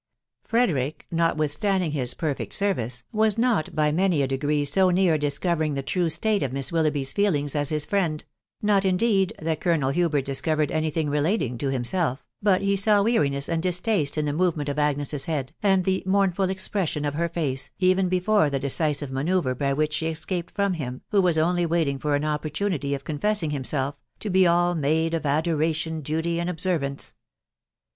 Frederick, 0.43 1.05
notwithstanding 1.11 1.91
his 1.91 2.15
"perfect 2.15 2.53
service," 2.53 3.03
was 3.11 3.37
not 3.37 3.75
by 3.75 3.91
many 3.91 4.23
a 4.23 4.27
degree 4.27 4.65
so 4.65 4.89
near 4.89 5.15
discovering 5.15 5.75
the 5.75 5.83
true 5.83 6.09
state 6.09 6.41
of 6.41 6.51
Miss 6.51 6.71
Willoughby's 6.71 7.13
feelings 7.13 7.55
as 7.55 7.69
his 7.69 7.85
friend: 7.85 8.25
not, 8.63 8.83
indeed, 8.83 9.31
that 9.39 9.61
Colonel 9.61 9.91
Hubert 9.91 10.23
discovered 10.25 10.71
any 10.71 10.89
thing 10.89 11.07
relating 11.07 11.55
to 11.59 11.67
himself, 11.67 12.25
but 12.41 12.63
he 12.63 12.75
saw 12.75 13.03
weariness 13.03 13.47
and 13.47 13.61
distaste, 13.61 14.17
in 14.17 14.25
the 14.25 14.33
movement 14.33 14.69
of 14.69 14.79
Agnes' 14.79 15.13
s 15.13 15.25
head, 15.25 15.53
and 15.61 15.83
the 15.83 16.01
mournful 16.07 16.49
expression 16.49 17.05
of 17.05 17.13
her 17.13 17.29
face, 17.29 17.69
even 17.77 18.09
before 18.09 18.49
the 18.49 18.57
decisive 18.57 19.11
manoeuvre 19.11 19.55
by 19.55 19.71
which 19.71 19.93
she 19.93 20.07
escaped 20.07 20.49
from 20.55 20.73
him, 20.73 21.03
who 21.09 21.21
was 21.21 21.37
only 21.37 21.67
waiting 21.67 21.99
for 21.99 22.15
an 22.15 22.25
opportunity 22.25 22.95
of 22.95 23.03
con 23.03 23.19
fessing 23.19 23.51
himself" 23.51 24.01
to 24.19 24.31
be 24.31 24.47
all 24.47 24.73
made 24.73 25.13
of 25.13 25.27
adoration, 25.27 26.01
duty, 26.01 26.39
and 26.39 26.49
ob 26.49 26.57
servance." 26.59 27.13